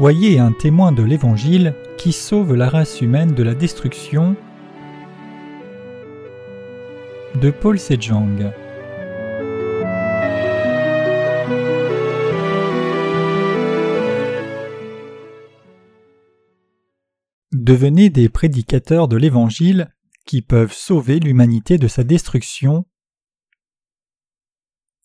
[0.00, 4.36] Soyez un témoin de l'Évangile qui sauve la race humaine de la destruction.
[7.34, 8.52] De Paul Sejong.
[17.50, 19.92] Devenez des prédicateurs de l'Évangile
[20.26, 22.86] qui peuvent sauver l'humanité de sa destruction.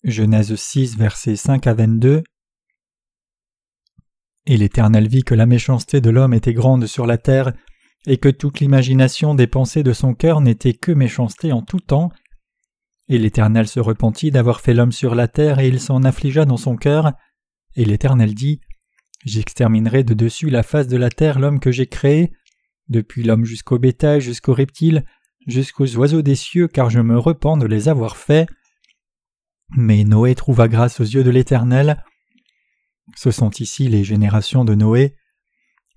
[0.03, 2.21] Genèse 6, versets 5 à 22.
[4.45, 7.53] Et l'Éternel vit que la méchanceté de l'homme était grande sur la terre,
[8.05, 12.11] et que toute l'imagination des pensées de son cœur n'était que méchanceté en tout temps.
[13.07, 16.57] Et l'Éternel se repentit d'avoir fait l'homme sur la terre, et il s'en affligea dans
[16.57, 17.13] son cœur.
[17.75, 18.59] Et l'Éternel dit
[19.25, 22.33] J'exterminerai de dessus la face de la terre l'homme que j'ai créé,
[22.89, 25.05] depuis l'homme jusqu'au bétail, jusqu'aux reptiles,
[25.47, 28.49] jusqu'aux oiseaux des cieux, car je me repens de les avoir faits.
[29.77, 32.03] Mais Noé trouva grâce aux yeux de l'Éternel.
[33.15, 35.15] Ce sont ici les générations de Noé.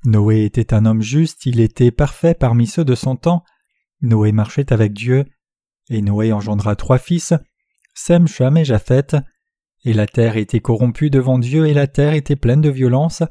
[0.04, 3.44] Noé était un homme juste, il était parfait parmi ceux de son temps.
[4.02, 5.24] Noé marchait avec Dieu,
[5.88, 7.32] et Noé engendra trois fils,
[7.94, 9.16] Sem, Cham et Japheth.
[9.84, 13.22] Et la terre était corrompue devant Dieu, et la terre était pleine de violence.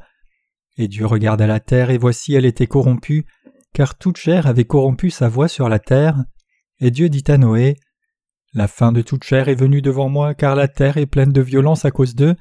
[0.78, 3.26] Et Dieu regarda la terre, et voici elle était corrompue,
[3.72, 6.24] car toute chair avait corrompu sa voix sur la terre.
[6.80, 7.76] Et Dieu dit à Noé
[8.54, 11.42] La fin de toute chair est venue devant moi, car la terre est pleine de
[11.42, 12.36] violence à cause d'eux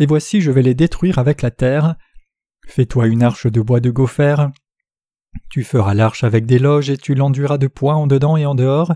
[0.00, 1.94] et voici je vais les détruire avec la terre.
[2.66, 4.48] Fais-toi une arche de bois de gopher.
[5.50, 8.54] Tu feras l'arche avec des loges et tu l'enduiras de poids en dedans et en
[8.54, 8.94] dehors,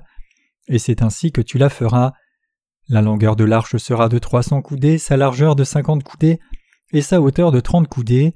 [0.67, 2.13] et c'est ainsi que tu la feras.
[2.89, 6.41] La longueur de l'arche sera de trois cents coudées, sa largeur de cinquante coudées,
[6.93, 8.35] et sa hauteur de trente coudées.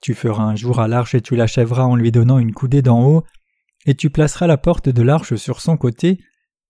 [0.00, 3.02] Tu feras un jour à l'arche et tu l'achèveras en lui donnant une coudée d'en
[3.02, 3.24] haut,
[3.84, 6.18] et tu placeras la porte de l'arche sur son côté,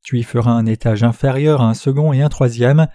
[0.06, 2.86] tu y feras un étage inférieur, un second et un troisième,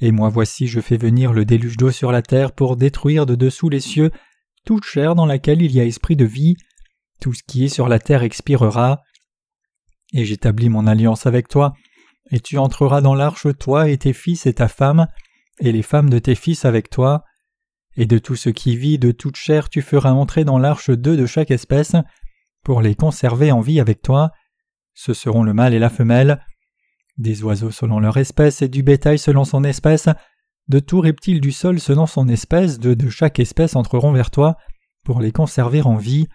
[0.00, 3.34] et moi voici je fais venir le déluge d'eau sur la terre pour détruire de
[3.34, 4.10] dessous les cieux
[4.64, 6.56] toute chair dans laquelle il y a esprit de vie,
[7.20, 9.02] tout ce qui est sur la terre expirera.
[10.12, 11.74] Et j'établis mon alliance avec toi,
[12.30, 15.06] et tu entreras dans l'arche toi et tes fils et ta femme,
[15.60, 17.24] et les femmes de tes fils avec toi,
[17.96, 21.16] et de tout ce qui vit de toute chair tu feras entrer dans l'arche deux
[21.16, 21.94] de chaque espèce,
[22.64, 24.30] pour les conserver en vie avec toi,
[24.94, 26.44] ce seront le mâle et la femelle,
[27.18, 30.08] des oiseaux selon leur espèce et du bétail selon son espèce,
[30.68, 34.56] de tout reptile du sol selon son espèce, deux de chaque espèce entreront vers toi
[35.04, 36.26] pour les conserver en vie.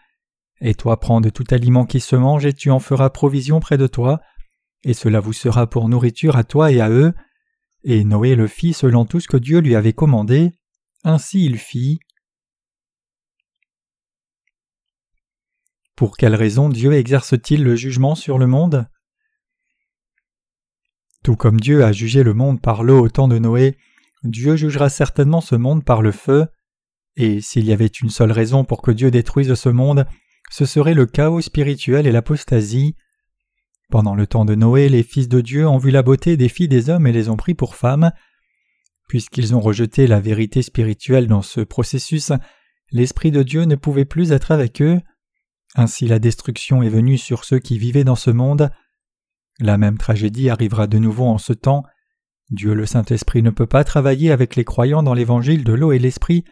[0.62, 3.78] Et toi prends de tout aliment qui se mange et tu en feras provision près
[3.78, 4.20] de toi,
[4.84, 7.14] et cela vous sera pour nourriture à toi et à eux.
[7.84, 10.52] Et Noé le fit selon tout ce que Dieu lui avait commandé.
[11.04, 12.00] Ainsi il fit.
[15.96, 18.88] Pour quelle raison Dieu exerce-t-il le jugement sur le monde?
[21.24, 23.78] Tout comme Dieu a jugé le monde par l'eau au temps de Noé,
[24.24, 26.48] Dieu jugera certainement ce monde par le feu,
[27.16, 30.06] et s'il y avait une seule raison pour que Dieu détruise ce monde,
[30.50, 32.96] ce serait le chaos spirituel et l'apostasie.
[33.90, 36.68] Pendant le temps de Noé, les fils de Dieu ont vu la beauté des filles
[36.68, 38.12] des hommes et les ont pris pour femmes.
[39.08, 42.32] Puisqu'ils ont rejeté la vérité spirituelle dans ce processus,
[42.92, 45.00] l'Esprit de Dieu ne pouvait plus être avec eux.
[45.76, 48.70] Ainsi la destruction est venue sur ceux qui vivaient dans ce monde.
[49.60, 51.84] La même tragédie arrivera de nouveau en ce temps.
[52.50, 56.00] Dieu le Saint-Esprit ne peut pas travailler avec les croyants dans l'évangile de l'eau et
[56.00, 56.46] l'esprit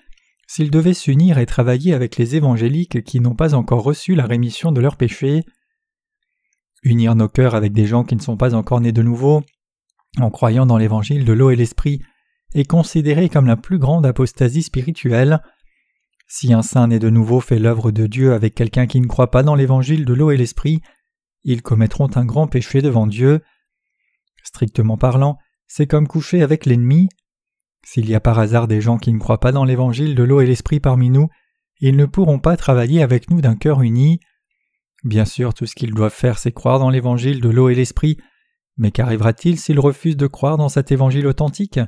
[0.47, 4.72] s'il devait s'unir et travailler avec les évangéliques qui n'ont pas encore reçu la rémission
[4.72, 5.44] de leurs péchés.
[6.84, 9.44] Unir nos cœurs avec des gens qui ne sont pas encore nés de nouveau,
[10.19, 12.01] en croyant dans l'évangile de l'eau et l'esprit,
[12.53, 15.41] est considéré comme la plus grande apostasie spirituelle.
[16.28, 19.31] Si un saint né de nouveau fait l'œuvre de Dieu avec quelqu'un qui ne croit
[19.31, 20.81] pas dans l'évangile de l'eau et l'esprit,
[21.44, 23.42] ils commettront un grand péché devant Dieu.
[24.44, 25.38] Strictement parlant,
[25.68, 27.09] c'est comme coucher avec l'ennemi.
[27.84, 30.42] S'il y a par hasard des gens qui ne croient pas dans l'évangile de l'eau
[30.42, 31.30] et l'esprit parmi nous,
[31.80, 34.20] ils ne pourront pas travailler avec nous d'un cœur uni.
[35.03, 38.17] Bien sûr, tout ce qu'ils doivent faire, c'est croire dans l'évangile de l'eau et l'esprit,
[38.78, 41.79] mais qu'arrivera-t-il s'ils refusent de croire dans cet évangile authentique?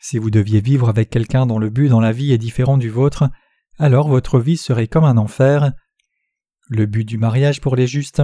[0.00, 2.90] Si vous deviez vivre avec quelqu'un dont le but dans la vie est différent du
[2.90, 3.30] vôtre,
[3.78, 5.72] alors votre vie serait comme un enfer.
[6.68, 8.22] Le but du mariage pour les justes,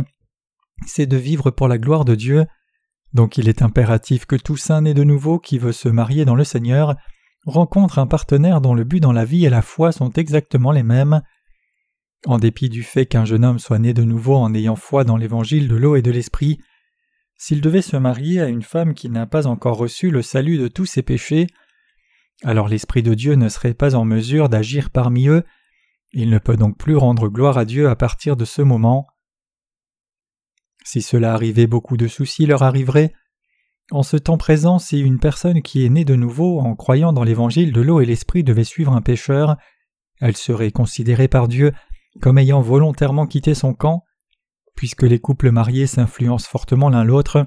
[0.87, 2.47] c'est de vivre pour la gloire de Dieu.
[3.12, 6.35] Donc il est impératif que tout saint né de nouveau qui veut se marier dans
[6.35, 6.97] le Seigneur
[7.47, 10.82] rencontre un partenaire dont le but dans la vie et la foi sont exactement les
[10.82, 11.23] mêmes.
[12.27, 15.17] En dépit du fait qu'un jeune homme soit né de nouveau en ayant foi dans
[15.17, 16.61] l'évangile de l'eau et de l'esprit,
[17.38, 20.69] s'il devait se marier à une femme qui n'a pas encore reçu le salut de
[20.69, 21.47] tous ses péchés,
[22.43, 25.44] alors l'Esprit de Dieu ne serait pas en mesure d'agir parmi eux,
[26.12, 29.06] il ne peut donc plus rendre gloire à Dieu à partir de ce moment.
[30.85, 33.12] Si cela arrivait, beaucoup de soucis leur arriveraient.
[33.91, 37.25] En ce temps présent, si une personne qui est née de nouveau en croyant dans
[37.25, 39.56] l'évangile de l'eau et l'esprit devait suivre un pécheur,
[40.21, 41.73] elle serait considérée par Dieu
[42.21, 44.05] comme ayant volontairement quitté son camp.
[44.77, 47.44] Puisque les couples mariés s'influencent fortement l'un l'autre,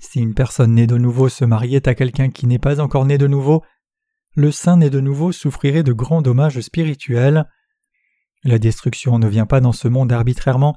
[0.00, 3.16] si une personne née de nouveau se mariait à quelqu'un qui n'est pas encore né
[3.18, 3.62] de nouveau,
[4.34, 7.48] le saint né de nouveau souffrirait de grands dommages spirituels.
[8.42, 10.76] La destruction ne vient pas dans ce monde arbitrairement,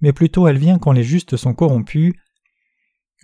[0.00, 2.14] mais plutôt elle vient quand les justes sont corrompus.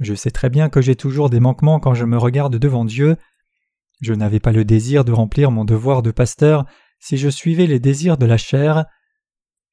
[0.00, 3.16] Je sais très bien que j'ai toujours des manquements quand je me regarde devant Dieu.
[4.00, 6.64] Je n'avais pas le désir de remplir mon devoir de pasteur
[6.98, 8.86] si je suivais les désirs de la chair.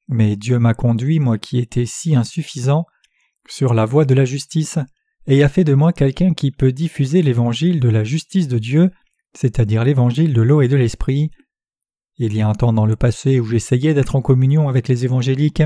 [0.08, 2.86] Mais Dieu m'a conduit, moi qui étais si insuffisant,
[3.48, 4.78] sur la voie de la justice,
[5.26, 8.90] et a fait de moi quelqu'un qui peut diffuser l'évangile de la justice de Dieu,
[9.32, 11.30] c'est-à-dire l'évangile de l'eau et de l'esprit.
[12.16, 15.04] Il y a un temps dans le passé où j'essayais d'être en communion avec les
[15.04, 15.62] évangéliques,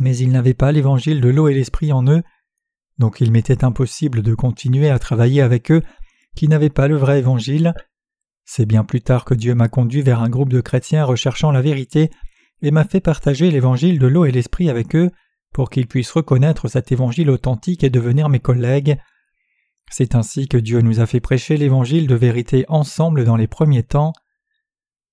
[0.00, 2.22] mais ils n'avaient pas l'évangile de l'eau et l'esprit en eux,
[2.98, 5.82] donc il m'était impossible de continuer à travailler avec eux
[6.36, 7.74] qui n'avaient pas le vrai évangile.
[8.44, 11.62] C'est bien plus tard que Dieu m'a conduit vers un groupe de chrétiens recherchant la
[11.62, 12.10] vérité
[12.62, 15.10] et m'a fait partager l'évangile de l'eau et l'esprit avec eux
[15.52, 18.98] pour qu'ils puissent reconnaître cet évangile authentique et devenir mes collègues.
[19.90, 23.82] C'est ainsi que Dieu nous a fait prêcher l'évangile de vérité ensemble dans les premiers
[23.82, 24.12] temps.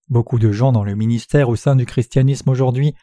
[0.10, 2.96] Beaucoup de gens dans le ministère au sein du christianisme aujourd'hui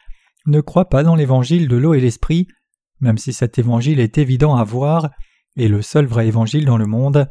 [0.45, 2.47] ne croient pas dans l'évangile de l'eau et l'esprit,
[2.99, 5.09] même si cet évangile est évident à voir
[5.55, 7.29] et le seul vrai évangile dans le monde.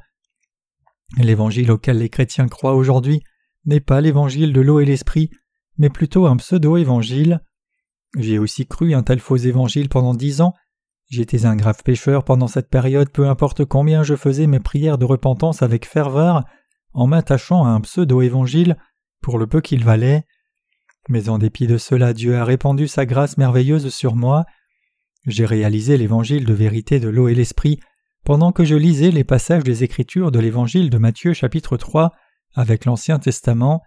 [1.17, 3.23] L'évangile auquel les chrétiens croient aujourd'hui
[3.65, 5.31] n'est pas l'évangile de l'eau et l'esprit,
[5.79, 7.41] mais plutôt un pseudo-évangile.
[8.17, 10.55] J'ai aussi cru un tel faux évangile pendant dix ans.
[11.09, 15.07] J'étais un grave pécheur pendant cette période, peu importe combien je faisais mes prières de
[15.07, 16.45] repentance avec ferveur,
[16.93, 18.77] en m'attachant à un pseudo-évangile,
[19.23, 20.25] pour le peu qu'il valait.
[21.09, 24.45] Mais en dépit de cela, Dieu a répandu sa grâce merveilleuse sur moi.
[25.27, 27.81] J'ai réalisé l'évangile de vérité de l'eau et l'esprit
[28.25, 32.13] pendant que je lisais les passages des Écritures de l'évangile de Matthieu chapitre 3
[32.55, 33.83] avec l'Ancien Testament.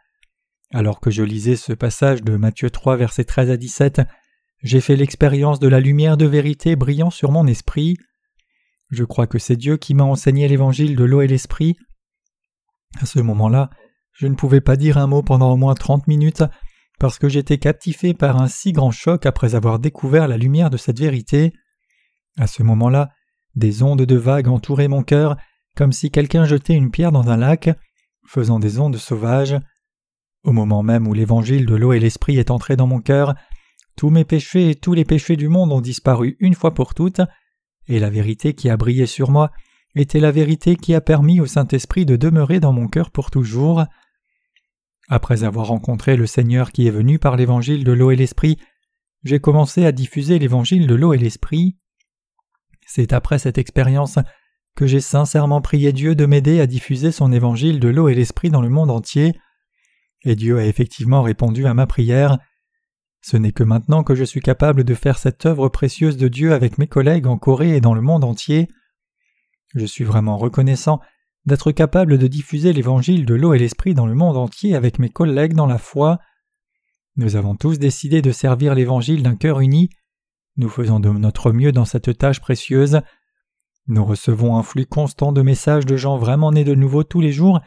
[0.73, 4.01] Alors que je lisais ce passage de Matthieu 3 versets 13 à 17,
[4.63, 7.97] j'ai fait l'expérience de la lumière de vérité brillant sur mon esprit.
[8.89, 11.75] Je crois que c'est Dieu qui m'a enseigné l'évangile de l'eau et l'esprit.
[13.00, 13.69] À ce moment-là,
[14.13, 16.44] je ne pouvais pas dire un mot pendant au moins trente minutes
[17.01, 20.77] parce que j'étais captivé par un si grand choc après avoir découvert la lumière de
[20.77, 21.51] cette vérité.
[22.38, 23.09] À ce moment-là,
[23.56, 25.36] des ondes de vagues entouraient mon cœur,
[25.75, 27.71] comme si quelqu'un jetait une pierre dans un lac,
[28.27, 29.57] faisant des ondes sauvages.
[30.44, 33.33] Au moment même où l'évangile de l'eau et l'esprit est entré dans mon cœur,
[33.95, 37.21] tous mes péchés et tous les péchés du monde ont disparu une fois pour toutes,
[37.88, 39.50] et la vérité qui a brillé sur moi
[39.95, 43.86] était la vérité qui a permis au Saint-Esprit de demeurer dans mon cœur pour toujours.
[45.13, 48.57] Après avoir rencontré le Seigneur qui est venu par l'évangile de l'eau et l'esprit,
[49.25, 51.75] j'ai commencé à diffuser l'évangile de l'eau et l'esprit.
[52.87, 54.19] C'est après cette expérience
[54.73, 58.49] que j'ai sincèrement prié Dieu de m'aider à diffuser son évangile de l'eau et l'esprit
[58.49, 59.37] dans le monde entier,
[60.23, 62.37] et Dieu a effectivement répondu à ma prière.
[63.21, 66.53] Ce n'est que maintenant que je suis capable de faire cette œuvre précieuse de Dieu
[66.53, 68.69] avec mes collègues en Corée et dans le monde entier.
[69.75, 71.01] Je suis vraiment reconnaissant
[71.45, 75.09] d'être capable de diffuser l'évangile de l'eau et l'esprit dans le monde entier avec mes
[75.09, 76.19] collègues dans la foi.
[77.15, 79.89] Nous avons tous décidé de servir l'évangile d'un cœur uni.
[80.57, 83.01] Nous faisons de notre mieux dans cette tâche précieuse.
[83.88, 87.31] Nous recevons un flux constant de messages de gens vraiment nés de nouveau tous les
[87.31, 87.60] jours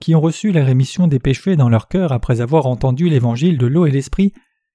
[0.00, 3.66] qui ont reçu la rémission des péchés dans leur cœur après avoir entendu l'évangile de
[3.66, 4.32] l'eau et l'esprit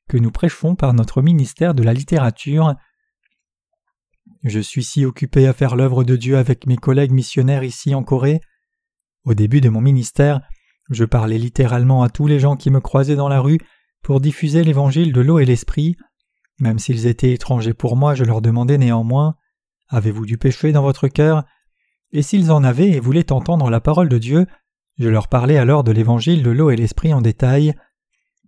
[0.10, 2.76] que nous prêchons par notre ministère de la littérature.
[4.44, 8.04] Je suis si occupé à faire l'œuvre de Dieu avec mes collègues missionnaires ici en
[8.04, 8.42] Corée.
[9.24, 10.42] Au début de mon ministère,
[10.90, 13.60] je parlais littéralement à tous les gens qui me croisaient dans la rue
[14.02, 15.96] pour diffuser l'évangile de l'eau et l'esprit.
[16.60, 19.36] Même s'ils étaient étrangers pour moi, je leur demandais néanmoins
[19.88, 21.44] Avez-vous du péché dans votre cœur?
[22.12, 24.46] Et s'ils en avaient et voulaient entendre la parole de Dieu,
[25.00, 27.74] je leur parlais alors de l'évangile de l'eau et l'esprit en détail.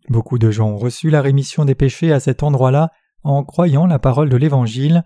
[0.09, 2.91] Beaucoup de gens ont reçu la rémission des péchés à cet endroit-là
[3.23, 5.03] en croyant la parole de l'évangile.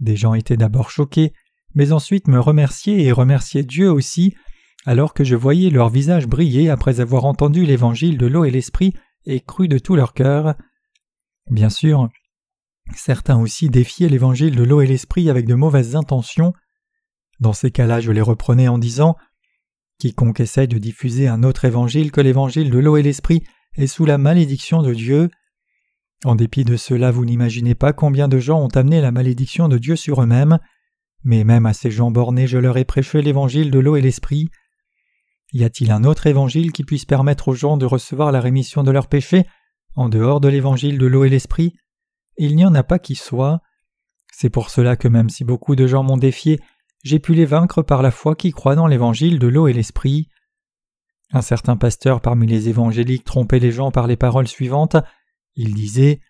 [0.00, 1.32] Des gens étaient d'abord choqués,
[1.74, 4.34] mais ensuite me remerciaient et remerciaient Dieu aussi,
[4.84, 8.94] alors que je voyais leur visage briller après avoir entendu l'évangile de l'eau et l'esprit
[9.24, 10.54] et cru de tout leur cœur.
[11.50, 12.08] Bien sûr,
[12.94, 16.52] certains aussi défiaient l'évangile de l'eau et l'esprit avec de mauvaises intentions.
[17.40, 19.16] Dans ces cas-là, je les reprenais en disant
[19.98, 23.42] Quiconque essaie de diffuser un autre évangile que l'évangile de l'eau et l'esprit
[23.74, 25.30] est sous la malédiction de Dieu.
[26.24, 29.78] En dépit de cela, vous n'imaginez pas combien de gens ont amené la malédiction de
[29.78, 30.58] Dieu sur eux-mêmes,
[31.24, 34.48] mais même à ces gens bornés je leur ai prêché l'évangile de l'eau et l'esprit.
[35.52, 38.90] Y a-t-il un autre évangile qui puisse permettre aux gens de recevoir la rémission de
[38.90, 39.44] leurs péchés
[39.94, 41.74] en dehors de l'évangile de l'eau et l'esprit?
[42.38, 43.60] Il n'y en a pas qui soit.
[44.32, 46.60] C'est pour cela que même si beaucoup de gens m'ont défié,
[47.04, 50.28] j'ai pu les vaincre par la foi qui croit dans l'évangile de l'eau et l'esprit.
[51.32, 54.96] Un certain pasteur parmi les évangéliques trompait les gens par les paroles suivantes.
[55.56, 56.20] Il disait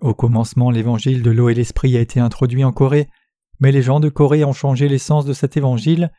[0.00, 3.08] Au commencement, l'évangile de l'eau et l'esprit a été introduit en Corée,
[3.60, 6.10] mais les gens de Corée ont changé l'essence de cet évangile.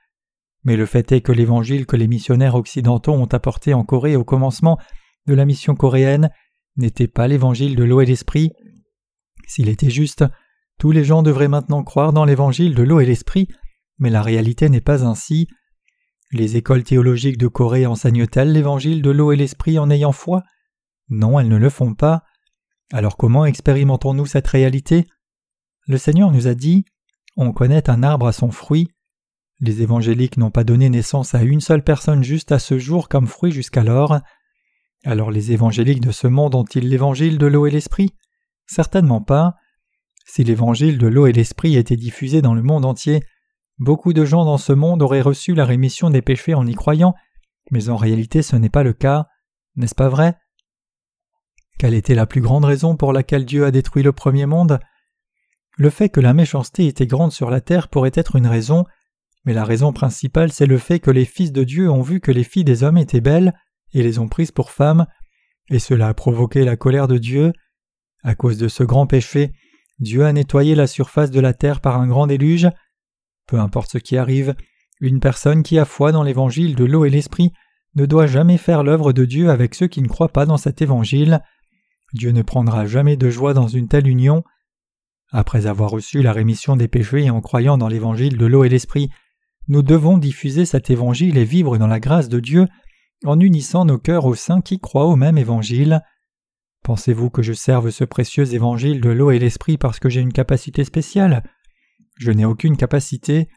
[0.64, 4.24] Mais le fait est que l'évangile que les missionnaires occidentaux ont apporté en Corée au
[4.24, 4.78] commencement
[5.26, 6.30] de la mission coréenne
[6.78, 8.52] n'était pas l'évangile de l'eau et l'esprit.
[9.48, 10.24] S'il était juste,
[10.80, 13.48] tous les gens devraient maintenant croire dans l'évangile de l'eau et l'esprit,
[14.00, 15.48] mais la réalité n'est pas ainsi.
[16.32, 20.44] Les écoles théologiques de Corée enseignent-elles l'évangile de l'eau et l'esprit en ayant foi?
[21.10, 22.24] Non, elles ne le font pas.
[22.94, 25.08] Alors comment expérimentons-nous cette réalité?
[25.88, 26.86] Le Seigneur nous a dit
[27.36, 28.92] On connaît un arbre à son fruit.
[29.60, 33.26] Les évangéliques n'ont pas donné naissance à une seule personne juste à ce jour comme
[33.26, 34.20] fruit jusqu'alors.
[35.06, 38.14] Alors les évangéliques de ce monde ont-ils l'évangile de l'eau et l'esprit?
[38.68, 39.56] Certainement pas.
[40.28, 43.24] Si l'évangile de l'eau et l'esprit était diffusé dans le monde entier,
[43.80, 47.16] beaucoup de gens dans ce monde auraient reçu la rémission des péchés en y croyant,
[47.72, 49.26] mais en réalité ce n'est pas le cas,
[49.78, 50.38] n'est-ce pas vrai?
[51.78, 54.80] Quelle était la plus grande raison pour laquelle Dieu a détruit le premier monde?
[55.78, 58.86] Le fait que la méchanceté était grande sur la terre pourrait être une raison,
[59.46, 62.32] mais la raison principale c'est le fait que les fils de Dieu ont vu que
[62.32, 63.54] les filles des hommes étaient belles,
[63.94, 65.06] et les ont prises pour femmes,
[65.70, 67.54] et cela a provoqué la colère de Dieu.
[68.24, 69.52] À cause de ce grand péché,
[70.00, 72.70] Dieu a nettoyé la surface de la terre par un grand déluge.
[73.48, 74.56] Peu importe ce qui arrive,
[75.02, 77.52] une personne qui a foi dans l'évangile de l'eau et l'esprit
[77.96, 80.82] ne doit jamais faire l'œuvre de Dieu avec ceux qui ne croient pas dans cet
[80.82, 81.42] évangile.
[82.14, 84.44] Dieu ne prendra jamais de joie dans une telle union.
[85.32, 88.70] Après avoir reçu la rémission des péchés et en croyant dans l'évangile de l'eau et
[88.70, 89.10] l'esprit,
[89.68, 92.68] nous devons diffuser cet évangile et vivre dans la grâce de Dieu
[93.26, 96.02] en unissant nos cœurs aux saints qui croient au même évangile.
[96.84, 100.34] Pensez-vous que je serve ce précieux évangile de l'eau et l'esprit parce que j'ai une
[100.34, 101.44] capacité spéciale?
[102.20, 103.48] Je n'ai aucune capacité.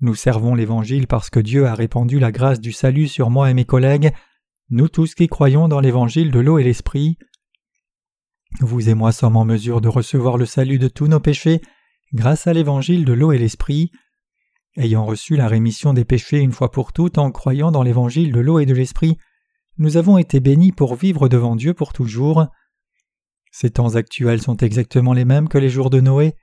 [0.00, 3.54] Nous servons l'évangile parce que Dieu a répandu la grâce du salut sur moi et
[3.54, 4.12] mes collègues,
[4.70, 7.18] nous tous qui croyons dans l'évangile de l'eau et l'esprit.
[8.60, 11.60] Vous et moi sommes en mesure de recevoir le salut de tous nos péchés
[12.12, 13.92] grâce à l'évangile de l'eau et l'esprit.
[14.76, 18.40] Ayant reçu la rémission des péchés une fois pour toutes en croyant dans l'évangile de
[18.40, 19.16] l'eau et de l'esprit,
[19.76, 22.46] nous avons été bénis pour vivre devant Dieu pour toujours.
[23.52, 26.34] Ces temps actuels sont exactement les mêmes que les jours de Noé.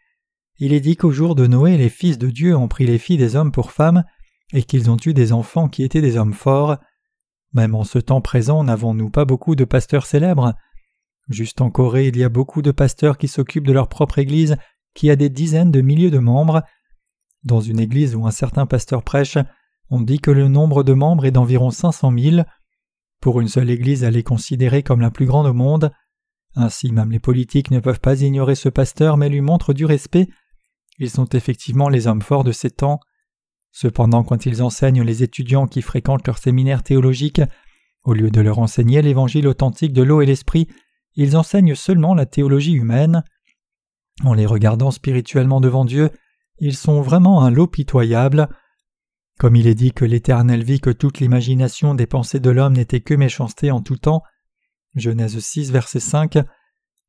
[0.58, 3.18] Il est dit qu'au jour de Noé, les fils de Dieu ont pris les filles
[3.18, 4.06] des hommes pour femmes,
[4.54, 6.78] et qu'ils ont eu des enfants qui étaient des hommes forts.
[7.54, 10.54] Même en ce temps présent, n'avons-nous pas beaucoup de pasteurs célèbres?
[11.30, 14.58] Juste en Corée, il y a beaucoup de pasteurs qui s'occupent de leur propre Église,
[14.94, 16.64] qui a des dizaines de milliers de membres,
[17.46, 19.38] dans une église où un certain pasteur prêche,
[19.90, 22.42] on dit que le nombre de membres est d'environ 500 000.
[23.22, 25.92] Pour une seule église, elle est considérée comme la plus grande au monde.
[26.56, 30.28] Ainsi, même les politiques ne peuvent pas ignorer ce pasteur mais lui montrent du respect.
[30.98, 33.00] Ils sont effectivement les hommes forts de ces temps.
[33.72, 37.42] Cependant, quand ils enseignent les étudiants qui fréquentent leur séminaire théologique,
[38.06, 40.68] au lieu de leur enseigner l'évangile authentique de l'eau et l'esprit,
[41.16, 43.24] ils enseignent seulement la théologie humaine.
[44.24, 46.10] En les regardant spirituellement devant Dieu,
[46.60, 48.50] ils sont vraiment un lot pitoyable.
[49.40, 53.02] Comme il est dit que l'Éternel vit que toute l'imagination des pensées de l'homme n'était
[53.02, 54.24] que méchanceté en tout temps,
[54.96, 56.38] Genèse 6, verset 5,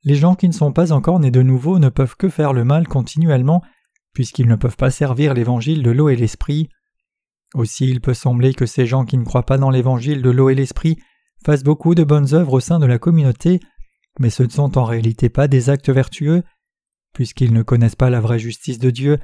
[0.03, 2.65] les gens qui ne sont pas encore nés de nouveau ne peuvent que faire le
[2.65, 3.63] mal continuellement,
[4.13, 6.69] puisqu'ils ne peuvent pas servir l'évangile de l'eau et l'esprit.
[7.55, 10.51] Aussi il peut sembler que ces gens qui ne croient pas dans l'évangile de l'eau
[10.51, 10.99] et l'esprit
[11.45, 13.61] fassent beaucoup de bonnes œuvres au sein de la communauté,
[14.19, 16.43] mais ce ne sont en réalité pas des actes vertueux,
[17.17, 19.19] Puisqu'ils ne connaissent pas la vraie justice de Dieu,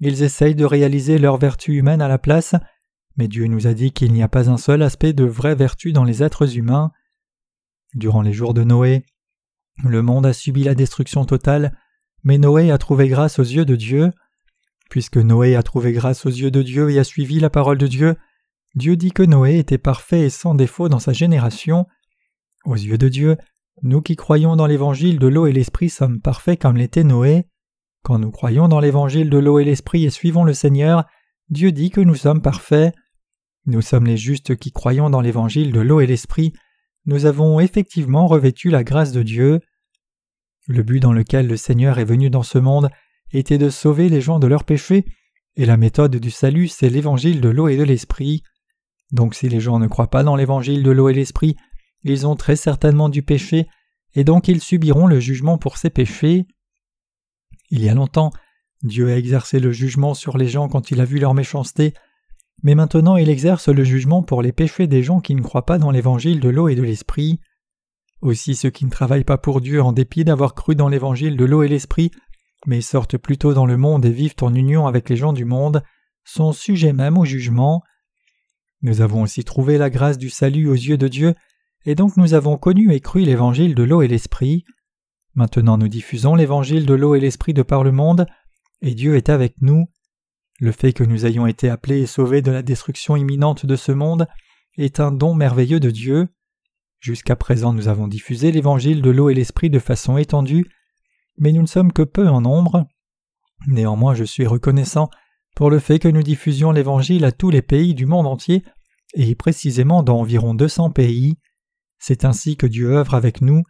[0.00, 2.56] ils essayent de réaliser leur vertu humaine à la place,
[3.16, 5.92] mais Dieu nous a dit qu'il n'y a pas un seul aspect de vraie vertu
[5.92, 6.90] dans les êtres humains.
[7.94, 9.04] Durant les jours de Noé,
[9.84, 11.78] le monde a subi la destruction totale,
[12.24, 14.10] mais Noé a trouvé grâce aux yeux de Dieu.
[14.90, 17.86] Puisque Noé a trouvé grâce aux yeux de Dieu et a suivi la parole de
[17.86, 18.16] Dieu,
[18.74, 21.86] Dieu dit que Noé était parfait et sans défaut dans sa génération.
[22.64, 23.36] Aux yeux de Dieu,
[23.82, 27.46] nous qui croyons dans l'évangile de l'eau et l'esprit sommes parfaits comme l'était Noé.
[28.02, 31.04] Quand nous croyons dans l'évangile de l'eau et l'esprit et suivons le Seigneur,
[31.50, 32.94] Dieu dit que nous sommes parfaits.
[33.66, 36.52] Nous sommes les justes qui croyons dans l'évangile de l'eau et l'esprit.
[37.04, 39.60] Nous avons effectivement revêtu la grâce de Dieu.
[40.68, 42.88] Le but dans lequel le Seigneur est venu dans ce monde
[43.32, 45.04] était de sauver les gens de leurs péchés,
[45.56, 48.42] et la méthode du salut, c'est l'évangile de l'eau et de l'esprit.
[49.12, 51.56] Donc si les gens ne croient pas dans l'évangile de l'eau et l'esprit,
[52.10, 53.66] ils ont très certainement du péché,
[54.14, 56.46] et donc ils subiront le jugement pour ces péchés.
[57.70, 58.30] Il y a longtemps,
[58.82, 61.94] Dieu a exercé le jugement sur les gens quand il a vu leur méchanceté,
[62.62, 65.78] mais maintenant il exerce le jugement pour les péchés des gens qui ne croient pas
[65.78, 67.40] dans l'évangile de l'eau et de l'esprit.
[68.22, 71.44] Aussi ceux qui ne travaillent pas pour Dieu en dépit d'avoir cru dans l'évangile de
[71.44, 72.10] l'eau et l'esprit,
[72.66, 75.82] mais sortent plutôt dans le monde et vivent en union avec les gens du monde,
[76.24, 77.82] sont sujets même au jugement.
[78.82, 81.34] Nous avons aussi trouvé la grâce du salut aux yeux de Dieu,
[81.86, 84.64] et donc nous avons connu et cru l'évangile de l'eau et l'esprit.
[85.34, 88.26] Maintenant nous diffusons l'évangile de l'eau et l'esprit de par le monde,
[88.82, 89.86] et Dieu est avec nous.
[90.58, 93.92] Le fait que nous ayons été appelés et sauvés de la destruction imminente de ce
[93.92, 94.26] monde
[94.76, 96.28] est un don merveilleux de Dieu.
[96.98, 100.66] Jusqu'à présent nous avons diffusé l'évangile de l'eau et l'esprit de façon étendue,
[101.38, 102.86] mais nous ne sommes que peu en nombre.
[103.68, 105.08] Néanmoins je suis reconnaissant
[105.54, 108.62] pour le fait que nous diffusions l'Évangile à tous les pays du monde entier,
[109.14, 111.38] et précisément dans environ 200 pays.
[111.98, 113.62] C'est ainsi que Dieu œuvre avec nous.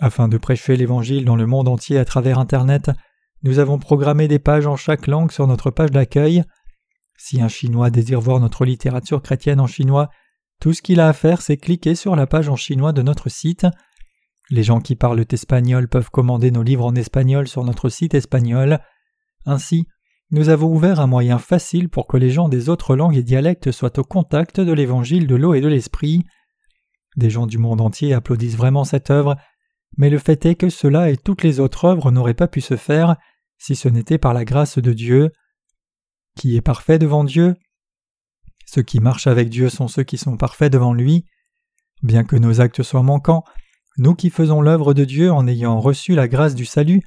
[0.00, 2.90] Afin de prêcher l'Évangile dans le monde entier à travers Internet,
[3.42, 6.44] nous avons programmé des pages en chaque langue sur notre page d'accueil.
[7.16, 10.08] Si un Chinois désire voir notre littérature chrétienne en chinois,
[10.60, 13.28] tout ce qu'il a à faire, c'est cliquer sur la page en chinois de notre
[13.28, 13.66] site.
[14.50, 18.80] Les gens qui parlent espagnol peuvent commander nos livres en espagnol sur notre site espagnol.
[19.46, 19.86] Ainsi,
[20.30, 23.70] nous avons ouvert un moyen facile pour que les gens des autres langues et dialectes
[23.70, 26.24] soient au contact de l'évangile de l'eau et de l'esprit.
[27.18, 29.36] Des gens du monde entier applaudissent vraiment cette œuvre,
[29.96, 32.76] mais le fait est que cela et toutes les autres œuvres n'auraient pas pu se
[32.76, 33.16] faire
[33.58, 35.32] si ce n'était par la grâce de Dieu.
[36.36, 37.56] Qui est parfait devant Dieu
[38.66, 41.24] Ceux qui marchent avec Dieu sont ceux qui sont parfaits devant lui.
[42.04, 43.42] Bien que nos actes soient manquants,
[43.96, 47.02] nous qui faisons l'œuvre de Dieu en ayant reçu la grâce du salut,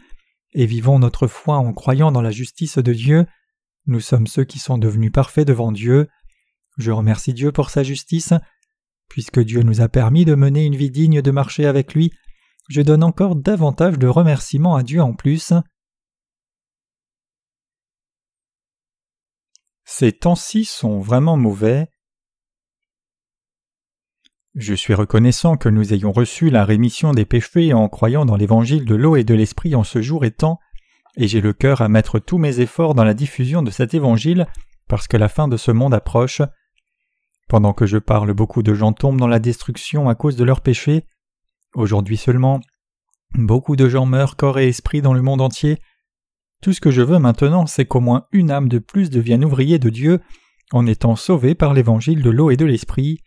[0.54, 3.26] et vivons notre foi en croyant dans la justice de Dieu,
[3.86, 6.10] nous sommes ceux qui sont devenus parfaits devant Dieu.
[6.78, 8.34] Je remercie Dieu pour sa justice.
[9.12, 12.14] Puisque Dieu nous a permis de mener une vie digne de marcher avec lui,
[12.70, 15.52] je donne encore davantage de remerciements à Dieu en plus.
[19.84, 21.90] Ces temps-ci sont vraiment mauvais.
[24.56, 28.86] Je suis reconnaissant que nous ayons reçu la rémission des péchés en croyant dans l'évangile
[28.86, 30.58] de l'eau et de l'esprit en ce jour et temps,
[31.18, 34.48] et j'ai le cœur à mettre tous mes efforts dans la diffusion de cet évangile
[34.88, 36.42] parce que la fin de ce monde approche.
[37.48, 40.62] Pendant que je parle, beaucoup de gens tombent dans la destruction à cause de leurs
[40.62, 41.06] péchés.
[41.76, 42.62] Aujourd'hui seulement,
[43.36, 45.80] beaucoup de gens meurent corps et esprit dans le monde entier.
[46.62, 49.80] Tout ce que je veux maintenant, c'est qu'au moins une âme de plus devienne ouvrier
[49.80, 50.20] de Dieu
[50.72, 53.20] en étant sauvée par l'évangile de l'eau et de l'esprit.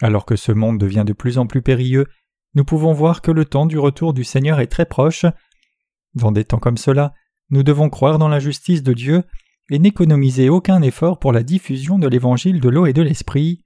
[0.00, 2.06] Alors que ce monde devient de plus en plus périlleux,
[2.54, 5.26] nous pouvons voir que le temps du retour du Seigneur est très proche.
[6.14, 7.12] Dans des temps comme cela,
[7.50, 9.22] nous devons croire dans la justice de Dieu
[9.70, 13.64] et n'économiser aucun effort pour la diffusion de l'évangile de l'eau et de l'esprit.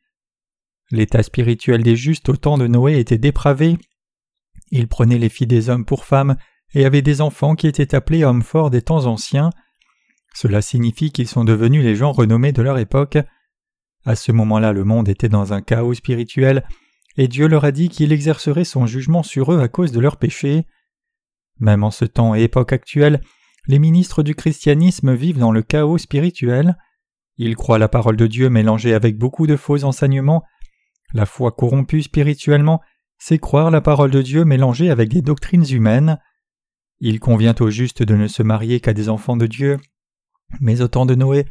[0.91, 3.79] L'état spirituel des justes au temps de Noé était dépravé.
[4.71, 6.37] Ils prenaient les filles des hommes pour femmes
[6.75, 9.51] et avaient des enfants qui étaient appelés hommes forts des temps anciens.
[10.35, 13.19] Cela signifie qu'ils sont devenus les gens renommés de leur époque.
[14.05, 16.65] À ce moment-là, le monde était dans un chaos spirituel,
[17.17, 20.17] et Dieu leur a dit qu'il exercerait son jugement sur eux à cause de leurs
[20.17, 20.67] péchés.
[21.61, 23.21] Même en ce temps et époque actuelle,
[23.67, 26.77] les ministres du christianisme vivent dans le chaos spirituel.
[27.37, 30.43] Ils croient la parole de Dieu mélangée avec beaucoup de faux enseignements.
[31.15, 32.81] La foi corrompue spirituellement,
[33.19, 36.19] c'est croire la parole de Dieu mélangée avec des doctrines humaines.
[37.01, 39.79] Il convient aux justes de ne se marier qu'à des enfants de Dieu.
[40.61, 41.47] Mais au temps de Noé,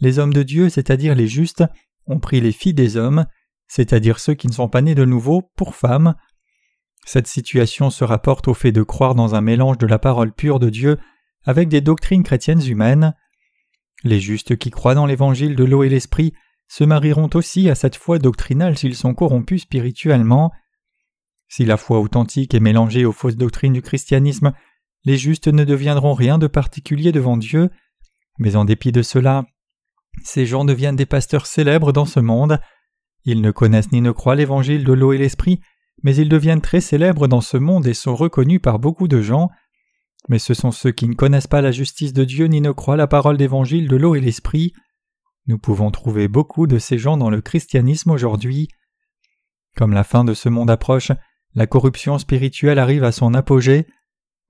[0.00, 1.64] les hommes de Dieu, c'est-à-dire les justes,
[2.06, 3.26] ont pris les filles des hommes,
[3.66, 6.14] c'est-à-dire ceux qui ne sont pas nés de nouveau, pour femmes.
[7.06, 10.58] Cette situation se rapporte au fait de croire dans un mélange de la parole pure
[10.58, 10.98] de Dieu
[11.44, 13.14] avec des doctrines chrétiennes humaines.
[14.02, 16.34] Les justes qui croient dans l'évangile de l'eau et l'esprit
[16.68, 20.50] se marieront aussi à cette foi doctrinale s'ils sont corrompus spirituellement.
[21.48, 24.52] Si la foi authentique est mélangée aux fausses doctrines du christianisme,
[25.04, 27.70] les justes ne deviendront rien de particulier devant Dieu,
[28.38, 29.44] mais en dépit de cela,
[30.22, 32.58] ces gens deviennent des pasteurs célèbres dans ce monde.
[33.24, 35.60] Ils ne connaissent ni ne croient l'évangile de l'eau et l'esprit,
[36.02, 39.50] mais ils deviennent très célèbres dans ce monde et sont reconnus par beaucoup de gens.
[40.28, 42.96] Mais ce sont ceux qui ne connaissent pas la justice de Dieu ni ne croient
[42.96, 44.72] la parole d'évangile de l'eau et l'esprit.
[45.46, 48.68] Nous pouvons trouver beaucoup de ces gens dans le christianisme aujourd'hui.
[49.76, 51.12] Comme la fin de ce monde approche,
[51.54, 53.86] la corruption spirituelle arrive à son apogée.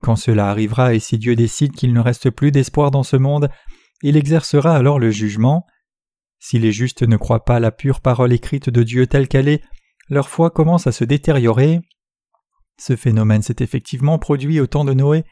[0.01, 3.49] Quand cela arrivera et si Dieu décide qu'il ne reste plus d'espoir dans ce monde,
[4.01, 5.65] il exercera alors le jugement.
[6.39, 9.63] Si les justes ne croient pas la pure parole écrite de Dieu telle qu'elle est,
[10.09, 11.81] leur foi commence à se détériorer.
[12.77, 15.23] Ce phénomène s'est effectivement produit au temps de Noé,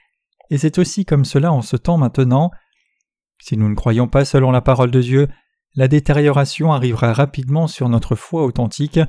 [0.49, 2.51] et c'est aussi comme cela en ce temps maintenant.
[3.41, 5.27] Si nous ne croyons pas selon la parole de Dieu,
[5.75, 8.99] la détérioration arrivera rapidement sur notre foi authentique.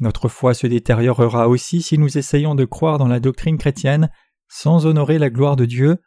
[0.00, 4.10] Notre foi se détériorera aussi si nous essayons de croire dans la doctrine chrétienne
[4.48, 5.98] sans honorer la gloire de Dieu.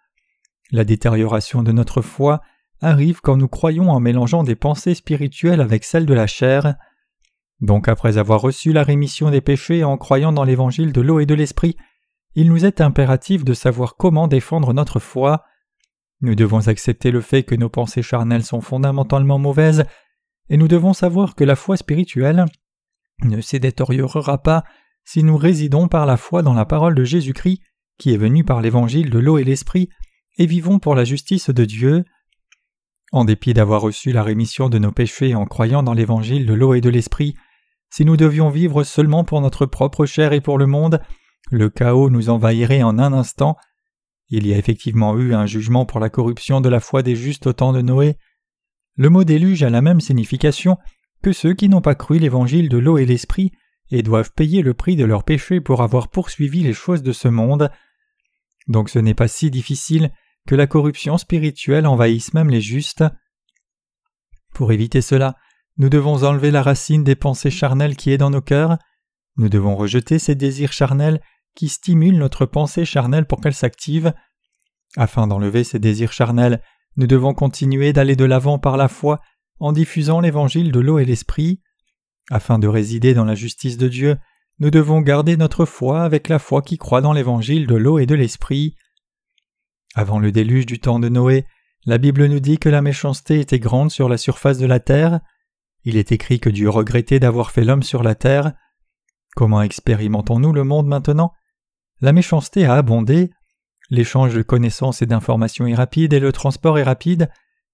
[0.72, 2.42] La détérioration de notre foi
[2.82, 6.76] arrive quand nous croyons en mélangeant des pensées spirituelles avec celles de la chair.
[7.60, 11.26] Donc après avoir reçu la rémission des péchés en croyant dans l'évangile de l'eau et
[11.26, 11.78] de l'esprit,
[12.36, 15.44] il nous est impératif de savoir comment défendre notre foi.
[16.22, 19.86] Nous devons accepter le fait que nos pensées charnelles sont fondamentalement mauvaises,
[20.50, 22.46] et nous devons savoir que la foi spirituelle
[23.24, 24.64] ne s'édétériorera pas
[25.06, 27.62] si nous résidons par la foi dans la parole de Jésus-Christ
[27.98, 29.90] qui est venu par l'évangile de l'eau et l'esprit
[30.38, 32.04] et vivons pour la justice de Dieu.
[33.12, 36.74] En dépit d'avoir reçu la rémission de nos péchés en croyant dans l'évangile de l'eau
[36.74, 37.36] et de l'esprit,
[37.90, 41.00] si nous devions vivre seulement pour notre propre chair et pour le monde,
[41.52, 43.58] le chaos nous envahirait en un instant.
[44.30, 47.48] Il y a effectivement eu un jugement pour la corruption de la foi des justes
[47.48, 48.18] au temps de Noé.
[48.96, 50.78] Le mot déluge a la même signification
[51.22, 53.52] que ceux qui n'ont pas cru l'évangile de l'eau et l'esprit
[53.92, 57.28] et doivent payer le prix de leurs péchés pour avoir poursuivi les choses de ce
[57.28, 57.70] monde.
[58.68, 60.12] Donc ce n'est pas si difficile
[60.48, 63.04] que la corruption spirituelle envahisse même les justes.
[64.54, 65.36] Pour éviter cela,
[65.78, 68.78] nous devons enlever la racine des pensées charnelles qui est dans nos cœurs,
[69.38, 71.22] nous devons rejeter ces désirs charnels
[71.56, 74.14] qui stimulent notre pensée charnelle pour qu'elle s'active.
[74.98, 76.62] Afin d'enlever ces désirs charnels,
[76.98, 79.22] nous devons continuer d'aller de l'avant par la foi
[79.60, 81.62] en diffusant l'évangile de l'eau et l'esprit.
[82.30, 84.18] Afin de résider dans la justice de Dieu,
[84.60, 88.06] nous devons garder notre foi avec la foi qui croit dans l'évangile de l'eau et
[88.06, 88.76] de l'esprit.
[89.96, 91.46] Avant le déluge du temps de Noé,
[91.86, 95.20] la Bible nous dit que la méchanceté était grande sur la surface de la terre.
[95.84, 98.54] Il est écrit que Dieu regrettait d'avoir fait l'homme sur la terre.
[99.36, 101.34] Comment expérimentons-nous le monde maintenant
[102.02, 103.32] La méchanceté a abondé,
[103.90, 107.30] l'échange de connaissances et d'informations est rapide et le transport est rapide,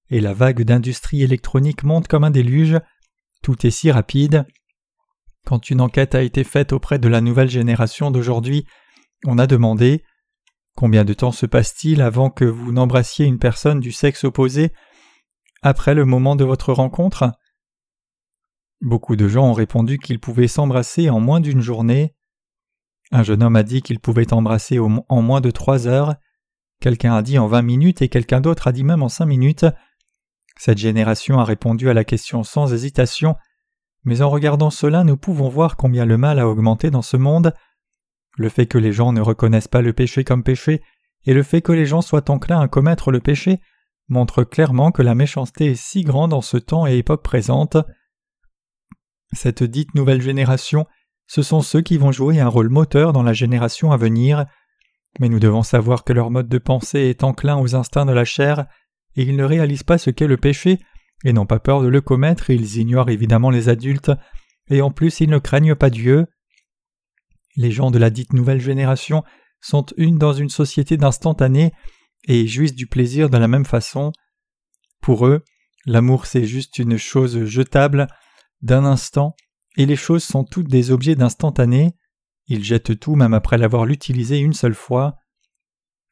[0.10, 2.80] et la vague d'industrie électronique monte comme un déluge.
[3.42, 4.46] Tout est si rapide.
[5.46, 8.66] Quand une enquête a été faite auprès de la nouvelle génération d'aujourd'hui,
[9.26, 10.04] on a demandé
[10.76, 14.72] Combien de temps se passe-t-il avant que vous n'embrassiez une personne du sexe opposé
[15.62, 17.32] après le moment de votre rencontre?
[18.80, 22.16] Beaucoup de gens ont répondu qu'ils pouvaient s'embrasser en moins d'une journée.
[23.12, 26.16] Un jeune homme a dit qu'il pouvait embrasser en moins de trois heures.
[26.80, 29.66] Quelqu'un a dit en vingt minutes et quelqu'un d'autre a dit même en cinq minutes.
[30.58, 33.36] Cette génération a répondu à la question sans hésitation,
[34.04, 37.54] mais en regardant cela nous pouvons voir combien le mal a augmenté dans ce monde.
[38.38, 40.82] Le fait que les gens ne reconnaissent pas le péché comme péché
[41.26, 43.60] et le fait que les gens soient enclins à commettre le péché
[44.08, 47.78] montrent clairement que la méchanceté est si grande en ce temps et époque présente.
[49.34, 50.86] Cette dite nouvelle génération,
[51.32, 54.48] ce sont ceux qui vont jouer un rôle moteur dans la génération à venir,
[55.22, 58.26] mais nous devons savoir que leur mode de pensée est enclin aux instincts de la
[58.26, 58.66] chair,
[59.16, 60.80] et ils ne réalisent pas ce qu'est le péché,
[61.24, 64.12] et n'ont pas peur de le commettre, et ils ignorent évidemment les adultes,
[64.70, 66.26] et en plus ils ne craignent pas Dieu.
[67.56, 69.24] Les gens de la dite nouvelle génération
[69.62, 71.72] sont une dans une société d'instantané
[72.28, 74.12] et jouissent du plaisir de la même façon.
[75.02, 75.46] Pour eux,
[75.86, 78.08] l'amour c'est juste une chose jetable,
[78.62, 79.34] d'un instant,
[79.78, 81.96] et les choses sont toutes des objets d'instantané.
[82.48, 85.18] Ils jettent tout même après l'avoir l'utilisé une seule fois.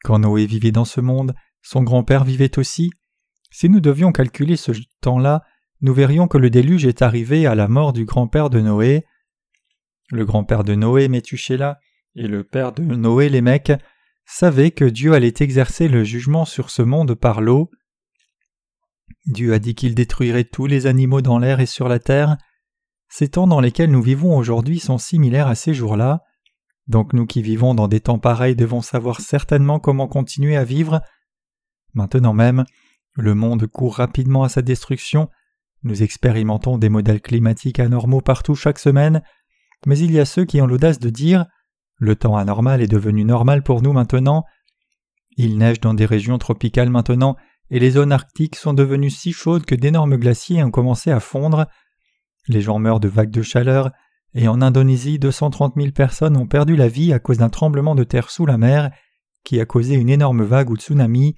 [0.02, 2.90] Quand Noé vivait dans ce monde, son grand-père vivait aussi.
[3.50, 5.42] Si nous devions calculer ce temps-là,
[5.82, 9.04] nous verrions que le déluge est arrivé à la mort du grand-père de Noé.
[10.10, 11.78] Le grand-père de Noé, Métuchéla,
[12.14, 13.72] et le père de Noé, Lémec,
[14.26, 17.70] savaient que Dieu allait exercer le jugement sur ce monde par l'eau.
[19.26, 22.36] Dieu a dit qu'il détruirait tous les animaux dans l'air et sur la terre.
[23.12, 26.22] Ces temps dans lesquels nous vivons aujourd'hui sont similaires à ces jours-là.
[26.86, 31.00] Donc nous qui vivons dans des temps pareils devons savoir certainement comment continuer à vivre.
[31.92, 32.64] Maintenant même,
[33.14, 35.28] le monde court rapidement à sa destruction.
[35.82, 39.22] Nous expérimentons des modèles climatiques anormaux partout chaque semaine,
[39.86, 41.46] mais il y a ceux qui ont l'audace de dire
[41.96, 44.44] Le temps anormal est devenu normal pour nous maintenant.
[45.36, 47.36] Il neige dans des régions tropicales maintenant
[47.70, 51.66] et les zones arctiques sont devenues si chaudes que d'énormes glaciers ont commencé à fondre.
[52.50, 53.92] Les gens meurent de vagues de chaleur,
[54.34, 58.02] et en Indonésie 230 000 personnes ont perdu la vie à cause d'un tremblement de
[58.02, 58.90] terre sous la mer
[59.44, 61.36] qui a causé une énorme vague ou tsunami.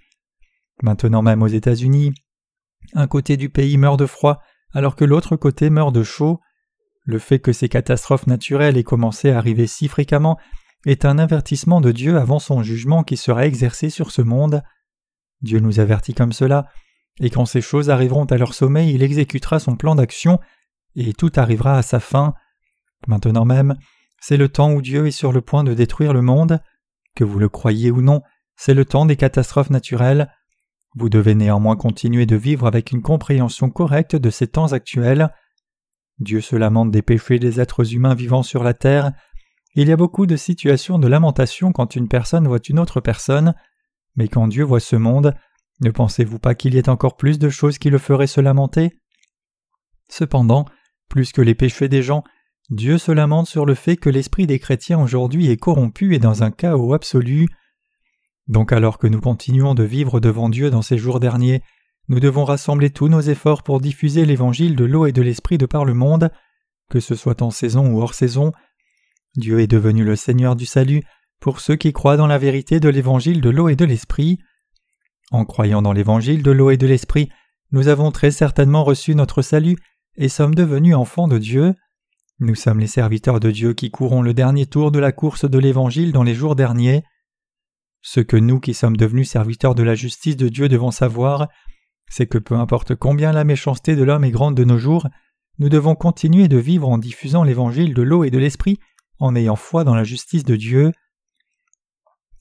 [0.83, 2.15] Maintenant même aux États-Unis,
[2.95, 4.41] un côté du pays meurt de froid
[4.73, 6.41] alors que l'autre côté meurt de chaud.
[7.05, 10.39] Le fait que ces catastrophes naturelles aient commencé à arriver si fréquemment
[10.87, 14.63] est un avertissement de Dieu avant son jugement qui sera exercé sur ce monde.
[15.43, 16.69] Dieu nous avertit comme cela,
[17.21, 20.41] et quand ces choses arriveront à leur sommet, il exécutera son plan d'action,
[20.97, 22.35] et tout arrivera à sa fin.
[23.07, 23.77] Maintenant même,
[24.21, 26.61] c'est le temps où Dieu est sur le point de détruire le monde.
[27.15, 28.23] Que vous le croyiez ou non,
[28.57, 30.33] c'est le temps des catastrophes naturelles.
[30.95, 35.31] Vous devez néanmoins continuer de vivre avec une compréhension correcte de ces temps actuels.
[36.19, 39.13] Dieu se lamente des péchés des êtres humains vivant sur la terre.
[39.75, 43.55] Il y a beaucoup de situations de lamentation quand une personne voit une autre personne.
[44.17, 45.35] Mais quand Dieu voit ce monde,
[45.81, 49.01] ne pensez-vous pas qu'il y ait encore plus de choses qui le feraient se lamenter?
[50.09, 50.67] Cependant,
[51.13, 52.25] plus que les péchés des gens,
[52.71, 56.43] Dieu se lamente sur le fait que l'esprit des chrétiens aujourd'hui est corrompu et dans
[56.43, 57.49] un chaos absolu.
[58.49, 61.63] Donc alors que nous continuons de vivre devant Dieu dans ces jours derniers,
[62.09, 65.67] nous devons rassembler tous nos efforts pour diffuser l'évangile de l'eau et de l'esprit de
[65.67, 66.31] par le monde,
[66.89, 68.53] que ce soit en saison ou hors saison.
[69.37, 71.03] Dieu est devenu le Seigneur du salut
[71.41, 74.39] pour ceux qui croient dans la vérité de l'évangile de l'eau et de l'esprit.
[75.31, 77.29] En croyant dans l'évangile de l'eau et de l'esprit,
[77.71, 79.77] nous avons très certainement reçu notre salut
[80.17, 81.75] et sommes devenus enfants de Dieu.
[82.39, 85.59] Nous sommes les serviteurs de Dieu qui courons le dernier tour de la course de
[85.59, 87.05] l'Évangile dans les jours derniers.
[88.03, 91.49] Ce que nous qui sommes devenus serviteurs de la justice de Dieu devons savoir,
[92.11, 95.07] c'est que peu importe combien la méchanceté de l'homme est grande de nos jours,
[95.59, 98.79] nous devons continuer de vivre en diffusant l'évangile de l'eau et de l'esprit,
[99.19, 100.93] en ayant foi dans la justice de Dieu.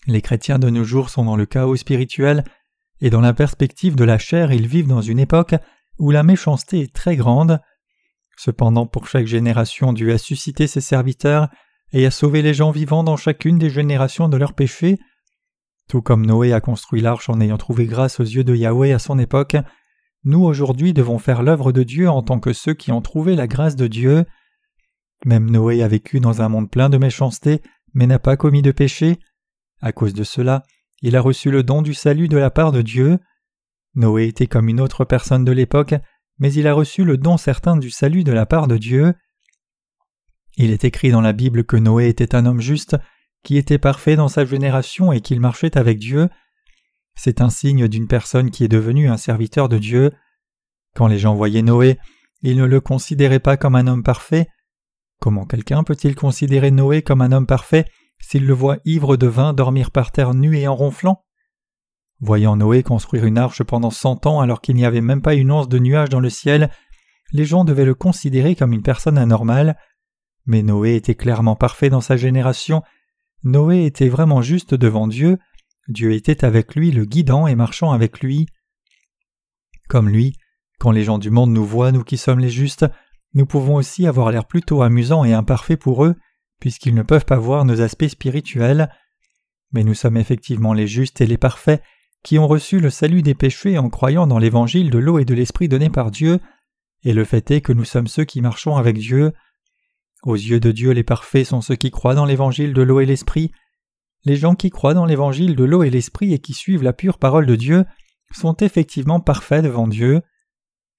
[0.07, 2.43] Les chrétiens de nos jours sont dans le chaos spirituel,
[3.01, 5.55] et dans la perspective de la chair ils vivent dans une époque
[5.99, 7.59] où la méchanceté est très grande.
[8.37, 11.49] Cependant pour chaque génération Dieu a suscité ses serviteurs
[11.91, 14.97] et a sauvé les gens vivants dans chacune des générations de leurs péchés,
[15.91, 18.99] tout comme Noé a construit l'arche en ayant trouvé grâce aux yeux de Yahweh à
[18.99, 19.57] son époque,
[20.23, 23.45] nous aujourd'hui devons faire l'œuvre de Dieu en tant que ceux qui ont trouvé la
[23.45, 24.23] grâce de Dieu.
[25.25, 27.61] Même Noé a vécu dans un monde plein de méchanceté,
[27.93, 29.19] mais n'a pas commis de péché.
[29.81, 30.63] À cause de cela,
[31.01, 33.19] il a reçu le don du salut de la part de Dieu.
[33.95, 35.95] Noé était comme une autre personne de l'époque,
[36.39, 39.13] mais il a reçu le don certain du salut de la part de Dieu.
[40.57, 42.97] Il est écrit dans la Bible que Noé était un homme juste
[43.43, 46.29] qui était parfait dans sa génération et qu'il marchait avec Dieu,
[47.15, 50.11] c'est un signe d'une personne qui est devenue un serviteur de Dieu.
[50.95, 51.99] Quand les gens voyaient Noé,
[52.41, 54.47] ils ne le considéraient pas comme un homme parfait.
[55.19, 57.85] Comment quelqu'un peut-il considérer Noé comme un homme parfait
[58.19, 61.23] s'il le voit ivre de vin dormir par terre nu et en ronflant?
[62.21, 65.51] Voyant Noé construire une arche pendant cent ans alors qu'il n'y avait même pas une
[65.51, 66.69] once de nuage dans le ciel,
[67.33, 69.75] les gens devaient le considérer comme une personne anormale.
[70.45, 72.83] Mais Noé était clairement parfait dans sa génération
[73.43, 75.39] Noé était vraiment juste devant Dieu,
[75.87, 78.45] Dieu était avec lui le guidant et marchant avec lui.
[79.89, 80.37] Comme lui,
[80.79, 82.85] quand les gens du monde nous voient, nous qui sommes les justes,
[83.33, 86.15] nous pouvons aussi avoir l'air plutôt amusant et imparfait pour eux,
[86.59, 88.89] puisqu'ils ne peuvent pas voir nos aspects spirituels.
[89.71, 91.81] Mais nous sommes effectivement les justes et les parfaits
[92.23, 95.33] qui ont reçu le salut des péchés en croyant dans l'évangile de l'eau et de
[95.33, 96.39] l'esprit donné par Dieu,
[97.03, 99.33] et le fait est que nous sommes ceux qui marchons avec Dieu.
[100.23, 103.07] Aux yeux de Dieu, les parfaits sont ceux qui croient dans l'évangile de l'eau et
[103.07, 103.51] l'esprit.
[104.23, 107.17] Les gens qui croient dans l'évangile de l'eau et l'esprit et qui suivent la pure
[107.17, 107.85] parole de Dieu
[108.33, 110.21] sont effectivement parfaits devant Dieu.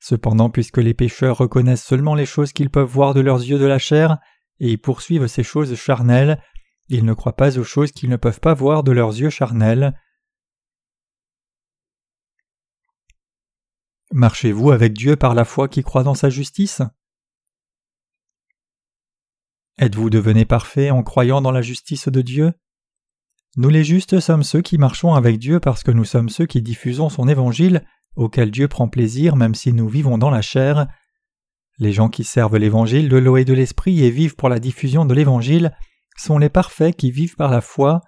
[0.00, 3.66] Cependant, puisque les pécheurs reconnaissent seulement les choses qu'ils peuvent voir de leurs yeux de
[3.66, 4.18] la chair,
[4.58, 6.42] et y poursuivent ces choses charnelles,
[6.88, 9.96] ils ne croient pas aux choses qu'ils ne peuvent pas voir de leurs yeux charnels.
[14.14, 16.82] Marchez-vous avec Dieu par la foi qui croit dans sa justice?
[19.78, 22.52] Êtes-vous devenu parfait en croyant dans la justice de Dieu?
[23.56, 26.60] Nous les justes sommes ceux qui marchons avec Dieu parce que nous sommes ceux qui
[26.60, 30.88] diffusons son évangile, auquel Dieu prend plaisir même si nous vivons dans la chair.
[31.78, 35.06] Les gens qui servent l'évangile de l'eau et de l'esprit et vivent pour la diffusion
[35.06, 35.74] de l'évangile
[36.18, 38.02] sont les parfaits qui vivent par la foi.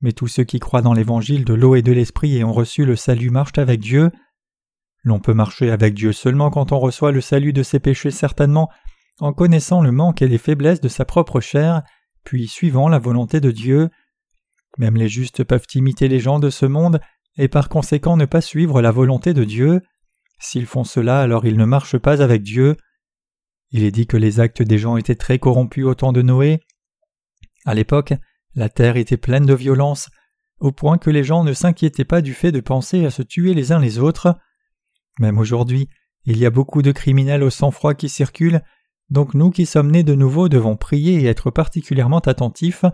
[0.00, 2.84] Mais tous ceux qui croient dans l'évangile de l'eau et de l'esprit et ont reçu
[2.84, 4.10] le salut marchent avec Dieu.
[5.02, 8.70] L'on peut marcher avec Dieu seulement quand on reçoit le salut de ses péchés certainement
[9.20, 11.82] en connaissant le manque et les faiblesses de sa propre chair,
[12.24, 13.90] puis suivant la volonté de Dieu.
[14.78, 17.00] Même les justes peuvent imiter les gens de ce monde
[17.36, 19.82] et par conséquent ne pas suivre la volonté de Dieu.
[20.38, 22.76] S'ils font cela, alors ils ne marchent pas avec Dieu.
[23.70, 26.60] Il est dit que les actes des gens étaient très corrompus au temps de Noé.
[27.66, 28.14] À l'époque,
[28.54, 30.10] la terre était pleine de violence,
[30.58, 33.54] au point que les gens ne s'inquiétaient pas du fait de penser à se tuer
[33.54, 34.36] les uns les autres.
[35.20, 35.88] Même aujourd'hui,
[36.24, 38.62] il y a beaucoup de criminels au sang-froid qui circulent
[39.10, 42.84] donc nous qui sommes nés de nouveau devons prier et être particulièrement attentifs.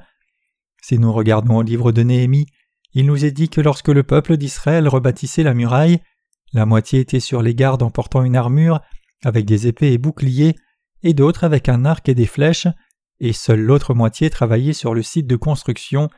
[0.83, 2.47] Si nous regardons au livre de Néhémie,
[2.95, 6.01] il nous est dit que lorsque le peuple d'Israël rebâtissait la muraille,
[6.53, 8.81] la moitié était sur les gardes en portant une armure,
[9.25, 10.57] avec des épées et boucliers,
[11.03, 12.69] et d'autres avec un arc et des flèches,
[13.21, 16.09] et seule l'autre moitié travaillait sur le site de construction.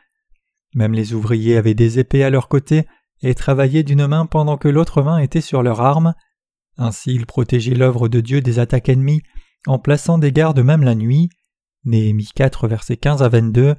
[0.75, 2.87] Même les ouvriers avaient des épées à leur côté
[3.23, 6.15] et travaillaient d'une main pendant que l'autre main était sur leur arme.
[6.77, 9.23] Ainsi ils protégeaient l'œuvre de Dieu des attaques ennemies
[9.67, 11.29] en plaçant des gardes même la nuit.
[11.85, 13.77] Néhémie 4, versets 15 à 22.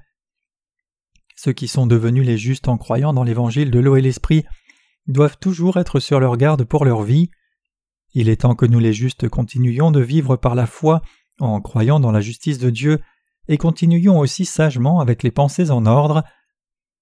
[1.36, 4.45] Ceux qui sont devenus les justes en croyant dans l'évangile de l'eau et l'esprit
[5.08, 7.30] doivent toujours être sur leur garde pour leur vie.
[8.13, 11.02] Il est temps que nous les justes continuions de vivre par la foi
[11.39, 12.99] en croyant dans la justice de Dieu
[13.47, 16.23] et continuions aussi sagement avec les pensées en ordre.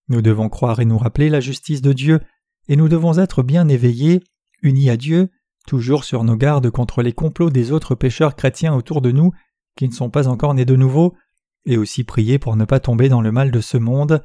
[0.10, 2.22] Nous devons croire et nous rappeler la justice de Dieu,
[2.68, 4.24] et nous devons être bien éveillés,
[4.62, 5.30] unis à Dieu,
[5.68, 9.32] toujours sur nos gardes contre les complots des autres pécheurs chrétiens autour de nous
[9.78, 11.16] qui ne sont pas encore nés de nouveau,
[11.66, 14.24] et aussi prier pour ne pas tomber dans le mal de ce monde.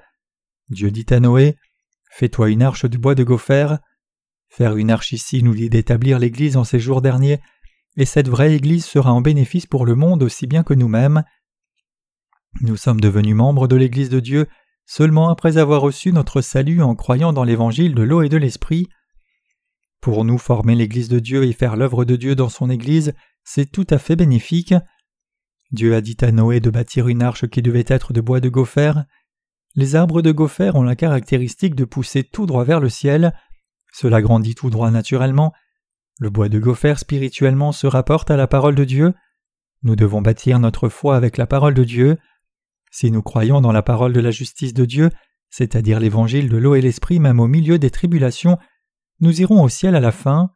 [0.71, 1.57] Dieu dit à Noé
[2.11, 3.77] Fais-toi une arche du bois de gopher.
[4.49, 7.41] Faire une arche ici nous dit d'établir l'Église en ces jours derniers,
[7.97, 11.23] et cette vraie Église sera en bénéfice pour le monde aussi bien que nous-mêmes.
[12.61, 14.47] Nous sommes devenus membres de l'Église de Dieu
[14.95, 18.91] seulement après avoir reçu notre salut en croyant dans l'Évangile de l'eau et de l'Esprit.
[20.03, 23.73] Pour nous, former l'Église de Dieu et faire l'œuvre de Dieu dans son Église, c'est
[23.73, 24.75] tout à fait bénéfique.
[25.71, 28.51] Dieu a dit à Noé de bâtir une arche qui devait être de bois de
[28.51, 28.93] gopher.
[29.77, 33.33] Les arbres de gopher ont la caractéristique de pousser tout droit vers le ciel.
[33.95, 35.55] Cela grandit tout droit naturellement.
[36.21, 39.15] Le bois de gopher spirituellement se rapporte à la parole de Dieu.
[39.85, 42.19] Nous devons bâtir notre foi avec la parole de Dieu.
[42.93, 45.11] Si nous croyons dans la parole de la justice de Dieu,
[45.49, 48.59] c'est-à-dire l'évangile de l'eau et l'esprit même au milieu des tribulations,
[49.21, 50.51] nous irons au ciel à la fin.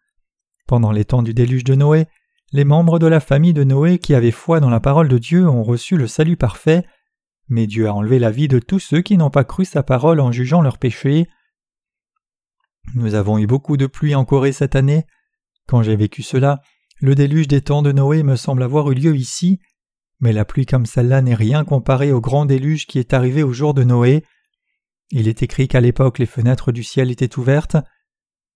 [0.66, 2.06] Pendant les temps du déluge de Noé,
[2.52, 5.48] les membres de la famille de Noé qui avaient foi dans la parole de Dieu
[5.48, 6.84] ont reçu le salut parfait,
[7.48, 10.20] mais Dieu a enlevé la vie de tous ceux qui n'ont pas cru sa parole
[10.20, 11.26] en jugeant leurs péchés.
[12.94, 15.06] Nous avons eu beaucoup de pluie en Corée cette année.
[15.66, 16.60] Quand j'ai vécu cela,
[17.00, 19.58] le déluge des temps de Noé me semble avoir eu lieu ici,
[20.20, 23.52] mais la pluie comme celle-là n'est rien comparée au grand déluge qui est arrivé au
[23.52, 24.24] jour de Noé.
[25.10, 27.76] Il est écrit qu'à l'époque les fenêtres du ciel étaient ouvertes.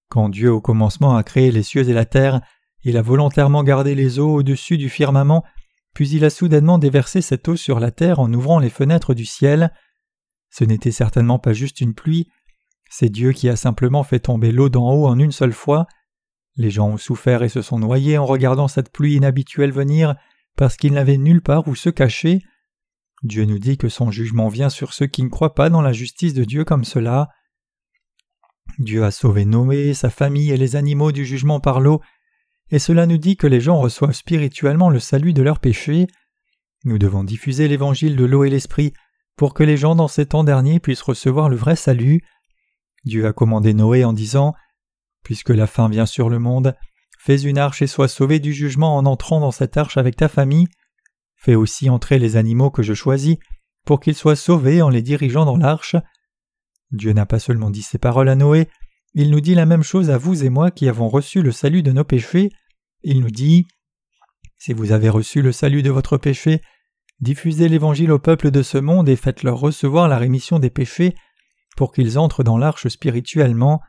[0.09, 2.41] Quand Dieu au commencement a créé les cieux et la terre,
[2.83, 5.45] il a volontairement gardé les eaux au-dessus du firmament,
[5.95, 9.27] puis il a soudainement déversé cette eau sur la terre en ouvrant les fenêtres du
[9.27, 9.73] ciel.
[10.51, 12.29] Ce n'était certainement pas juste une pluie,
[12.91, 15.87] c'est Dieu qui a simplement fait tomber l'eau d'en haut en une seule fois.
[16.57, 20.17] Les gens ont souffert et se sont noyés en regardant cette pluie inhabituelle venir,
[20.61, 22.43] parce qu'il n'avait nulle part où se cacher.
[23.23, 25.95] Dieu nous dit que son jugement vient sur ceux qui ne croient pas dans la
[25.95, 27.31] justice de Dieu comme cela.
[28.79, 32.03] Dieu a sauvé Noé, sa famille et les animaux du jugement par l'eau,
[32.69, 36.09] et cela nous dit que les gens reçoivent spirituellement le salut de leurs péchés.
[36.85, 38.93] Nous devons diffuser l'évangile de l'eau et l'esprit
[39.37, 42.21] pour que les gens dans ces temps derniers puissent recevoir le vrai salut.
[43.07, 44.53] Dieu a commandé Noé en disant
[45.25, 46.77] Puisque la fin vient sur le monde,
[47.23, 50.29] Fais une arche et sois sauvé du jugement en entrant dans cette arche avec ta
[50.29, 50.69] famille.
[51.37, 53.37] Fais aussi entrer les animaux que je choisis,
[53.85, 55.97] pour qu'ils soient sauvés en les dirigeant dans l'arche.
[56.93, 58.69] Dieu n'a pas seulement dit ces paroles à Noé,
[59.13, 61.83] il nous dit la même chose à vous et moi qui avons reçu le salut
[61.83, 62.51] de nos péchés.
[63.03, 63.67] Il nous dit
[64.57, 66.63] Si vous avez reçu le salut de votre péché,
[67.21, 71.15] diffusez l'évangile au peuple de ce monde et faites-leur recevoir la rémission des péchés
[71.77, 73.83] pour qu'ils entrent dans l'arche spirituellement.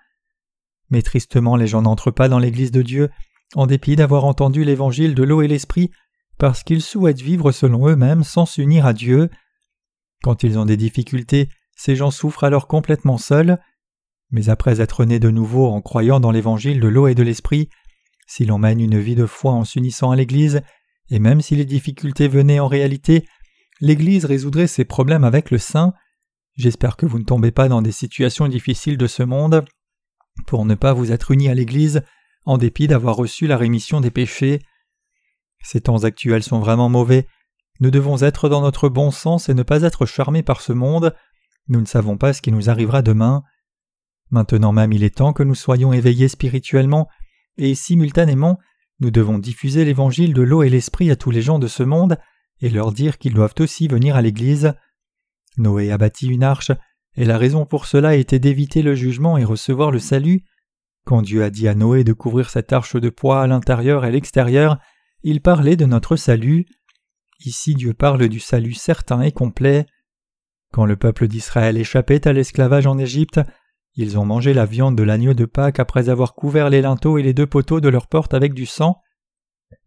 [0.91, 3.09] Mais tristement les gens n'entrent pas dans l'Église de Dieu,
[3.55, 5.89] en dépit d'avoir entendu l'Évangile de l'eau et l'Esprit,
[6.37, 9.29] parce qu'ils souhaitent vivre selon eux-mêmes sans s'unir à Dieu.
[10.23, 13.59] Quand ils ont des difficultés, ces gens souffrent alors complètement seuls.
[14.31, 17.69] Mais après être nés de nouveau en croyant dans l'Évangile de l'eau et de l'Esprit,
[18.27, 20.61] si l'on mène une vie de foi en s'unissant à l'Église,
[21.09, 23.25] et même si les difficultés venaient en réalité,
[23.81, 25.93] l'Église résoudrait ses problèmes avec le Saint.
[26.55, 29.65] J'espère que vous ne tombez pas dans des situations difficiles de ce monde
[30.47, 32.03] pour ne pas vous être unis à l'Église
[32.45, 34.61] en dépit d'avoir reçu la rémission des péchés.
[35.63, 37.27] Ces temps actuels sont vraiment mauvais.
[37.79, 41.15] Nous devons être dans notre bon sens et ne pas être charmés par ce monde.
[41.67, 43.43] Nous ne savons pas ce qui nous arrivera demain.
[44.31, 47.07] Maintenant même il est temps que nous soyons éveillés spirituellement,
[47.57, 48.59] et simultanément
[48.99, 52.17] nous devons diffuser l'évangile de l'eau et l'esprit à tous les gens de ce monde
[52.61, 54.73] et leur dire qu'ils doivent aussi venir à l'Église.
[55.57, 56.71] Noé a bâti une arche,
[57.15, 60.43] et la raison pour cela était d'éviter le jugement et recevoir le salut.
[61.05, 64.11] Quand Dieu a dit à Noé de couvrir cette arche de poids à l'intérieur et
[64.11, 64.77] l'extérieur,
[65.23, 66.65] il parlait de notre salut.
[67.43, 69.85] Ici Dieu parle du salut certain et complet.
[70.71, 73.41] Quand le peuple d'Israël échappait à l'esclavage en Égypte,
[73.95, 77.23] ils ont mangé la viande de l'agneau de Pâques après avoir couvert les linteaux et
[77.23, 79.01] les deux poteaux de leur porte avec du sang.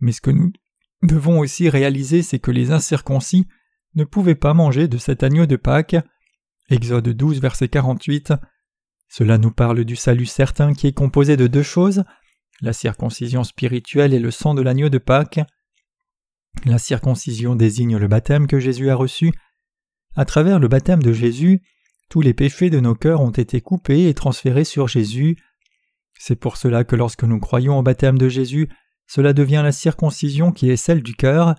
[0.01, 0.53] Mais ce que nous
[1.03, 3.47] devons aussi réaliser, c'est que les incirconcis
[3.95, 5.97] ne pouvaient pas manger de cet agneau de Pâques.
[6.71, 8.33] Exode 12, verset 48.
[9.09, 12.05] Cela nous parle du salut certain qui est composé de deux choses
[12.61, 15.41] la circoncision spirituelle et le sang de l'agneau de Pâques.
[16.65, 19.33] La circoncision désigne le baptême que Jésus a reçu.
[20.15, 21.63] À travers le baptême de Jésus,
[22.09, 25.37] tous les péchés de nos cœurs ont été coupés et transférés sur Jésus.
[26.19, 28.69] C'est pour cela que lorsque nous croyons au baptême de Jésus,
[29.07, 31.57] cela devient la circoncision qui est celle du cœur.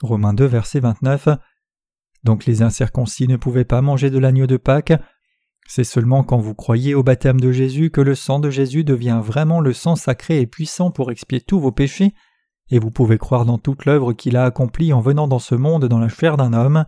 [0.00, 1.28] Romains 2, verset 29.
[2.24, 4.92] Donc les incirconcis ne pouvaient pas manger de l'agneau de Pâques.
[5.66, 9.20] C'est seulement quand vous croyez au baptême de Jésus que le sang de Jésus devient
[9.22, 12.12] vraiment le sang sacré et puissant pour expier tous vos péchés,
[12.70, 15.86] et vous pouvez croire dans toute l'œuvre qu'il a accomplie en venant dans ce monde
[15.86, 16.84] dans la chair d'un homme.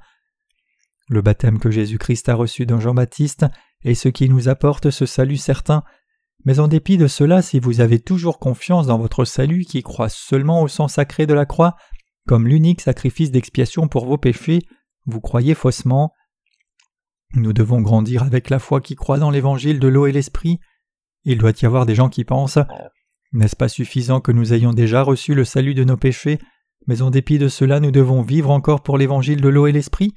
[1.09, 3.47] Le baptême que Jésus-Christ a reçu dans Jean-Baptiste
[3.85, 5.83] est ce qui nous apporte ce salut certain,
[6.45, 10.09] mais en dépit de cela, si vous avez toujours confiance dans votre salut qui croit
[10.09, 11.77] seulement au sang sacré de la croix,
[12.27, 14.61] comme l'unique sacrifice d'expiation pour vos péchés,
[15.07, 16.13] vous croyez faussement?
[17.35, 20.61] Nous devons grandir avec la foi qui croit dans l'évangile de l'eau et l'esprit.
[21.25, 22.59] Il doit y avoir des gens qui pensent
[23.33, 26.39] N'est-ce pas suffisant que nous ayons déjà reçu le salut de nos péchés,
[26.87, 30.15] mais en dépit de cela nous devons vivre encore pour l'évangile de l'eau et l'esprit?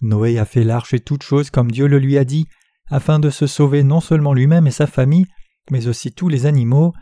[0.00, 2.46] Noé a fait l'arche et toutes choses comme Dieu le lui a dit,
[2.88, 5.26] afin de se sauver non seulement lui-même et sa famille,
[5.70, 6.92] mais aussi tous les animaux.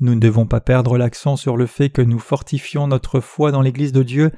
[0.00, 3.62] Nous ne devons pas perdre l'accent sur le fait que nous fortifions notre foi dans
[3.62, 4.30] l'Église de Dieu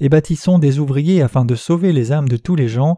[0.00, 2.96] et bâtissons des ouvriers afin de sauver les âmes de tous les gens.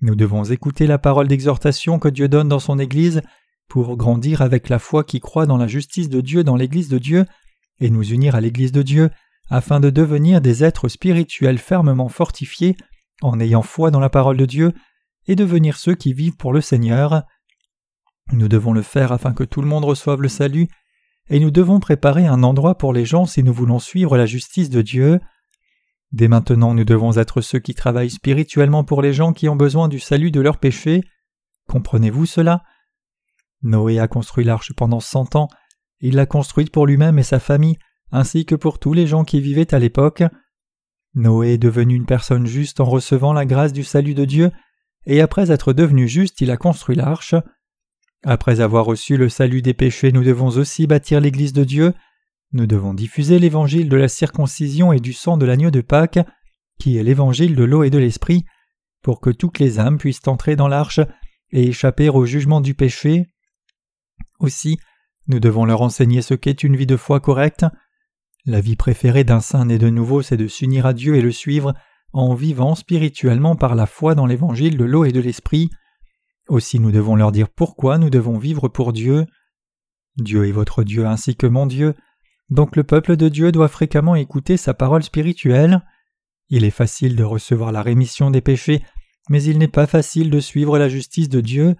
[0.00, 3.22] Nous devons écouter la parole d'exhortation que Dieu donne dans son Église
[3.68, 6.98] pour grandir avec la foi qui croit dans la justice de Dieu dans l'Église de
[6.98, 7.24] Dieu
[7.80, 9.10] et nous unir à l'Église de Dieu
[9.50, 12.76] afin de devenir des êtres spirituels fermement fortifiés
[13.22, 14.72] en ayant foi dans la parole de Dieu
[15.26, 17.24] et devenir ceux qui vivent pour le Seigneur.
[18.32, 20.68] Nous devons le faire afin que tout le monde reçoive le salut,
[21.30, 24.70] et nous devons préparer un endroit pour les gens si nous voulons suivre la justice
[24.70, 25.20] de Dieu.
[26.14, 29.88] Dès maintenant nous devons être ceux qui travaillent spirituellement pour les gens qui ont besoin
[29.88, 31.02] du salut de leurs péchés.
[31.68, 32.62] Comprenez-vous cela?
[33.62, 35.48] Noé a construit l'arche pendant cent ans,
[35.98, 37.78] il l'a construite pour lui-même et sa famille,
[38.12, 40.22] ainsi que pour tous les gens qui vivaient à l'époque.
[41.14, 44.52] Noé est devenu une personne juste en recevant la grâce du salut de Dieu,
[45.06, 47.34] et après être devenu juste, il a construit l'arche.
[48.22, 51.92] Après avoir reçu le salut des péchés, nous devons aussi bâtir l'Église de Dieu.
[52.54, 56.20] Nous devons diffuser l'évangile de la circoncision et du sang de l'agneau de Pâques,
[56.78, 58.44] qui est l'évangile de l'eau et de l'esprit,
[59.02, 61.00] pour que toutes les âmes puissent entrer dans l'arche
[61.50, 63.26] et échapper au jugement du péché.
[64.38, 64.78] Aussi,
[65.26, 67.66] nous devons leur enseigner ce qu'est une vie de foi correcte.
[68.46, 71.32] La vie préférée d'un saint né de nouveau, c'est de s'unir à Dieu et le
[71.32, 71.74] suivre
[72.12, 75.70] en vivant spirituellement par la foi dans l'évangile de l'eau et de l'esprit.
[76.48, 79.26] Aussi nous devons leur dire pourquoi nous devons vivre pour Dieu.
[80.18, 81.96] Dieu est votre Dieu ainsi que mon Dieu,
[82.54, 85.82] donc le peuple de Dieu doit fréquemment écouter sa parole spirituelle.
[86.50, 88.84] Il est facile de recevoir la rémission des péchés,
[89.28, 91.74] mais il n'est pas facile de suivre la justice de Dieu.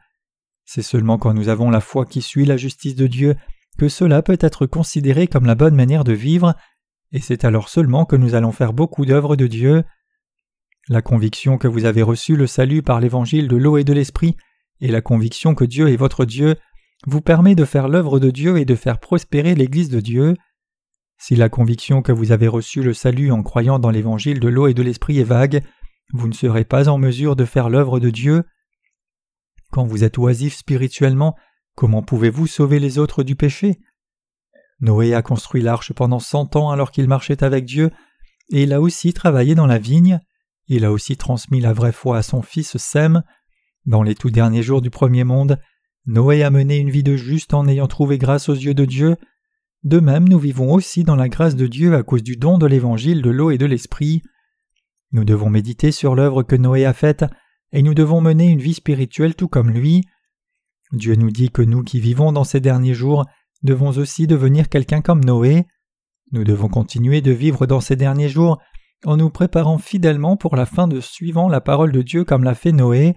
[0.65, 3.37] C'est seulement quand nous avons la foi qui suit la justice de Dieu
[3.79, 6.55] que cela peut être considéré comme la bonne manière de vivre,
[7.13, 9.85] et c'est alors seulement que nous allons faire beaucoup d'œuvres de Dieu.
[10.89, 14.37] La conviction que vous avez reçu le salut par l'évangile de l'eau et de l'esprit,
[14.81, 16.57] et la conviction que Dieu est votre Dieu,
[17.07, 20.35] vous permet de faire l'œuvre de Dieu et de faire prospérer l'Église de Dieu.
[21.19, 24.67] Si la conviction que vous avez reçu le salut en croyant dans l'évangile de l'eau
[24.67, 25.63] et de l'esprit est vague,
[26.13, 28.45] vous ne serez pas en mesure de faire l'œuvre de Dieu.
[29.71, 31.35] Quand vous êtes oisif spirituellement,
[31.75, 33.79] comment pouvez-vous sauver les autres du péché?
[34.81, 37.91] Noé a construit l'arche pendant cent ans alors qu'il marchait avec Dieu,
[38.51, 40.21] et il a aussi travaillé dans la vigne.
[40.67, 43.23] Il a aussi transmis la vraie foi à son fils Sem.
[43.87, 45.59] Dans les tout derniers jours du premier monde,
[46.07, 49.17] Noé a mené une vie de juste en ayant trouvé grâce aux yeux de Dieu.
[49.85, 52.67] De même, nous vivons aussi dans la grâce de Dieu à cause du don de
[52.67, 54.23] l'évangile de l'eau et de l'esprit.
[55.13, 57.27] Nous devons méditer sur l'œuvre que Noé a faite,
[57.73, 60.03] et nous devons mener une vie spirituelle tout comme lui.
[60.93, 63.27] Dieu nous dit que nous qui vivons dans ces derniers jours
[63.63, 65.67] devons aussi devenir quelqu'un comme Noé.
[66.33, 68.59] Nous devons continuer de vivre dans ces derniers jours
[69.05, 72.55] en nous préparant fidèlement pour la fin de suivant la parole de Dieu comme l'a
[72.55, 73.15] fait Noé,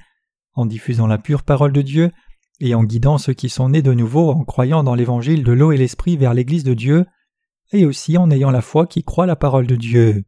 [0.54, 2.12] en diffusant la pure parole de Dieu,
[2.60, 5.72] et en guidant ceux qui sont nés de nouveau en croyant dans l'évangile de l'eau
[5.72, 7.06] et l'esprit vers l'Église de Dieu,
[7.72, 10.24] et aussi en ayant la foi qui croit la parole de Dieu.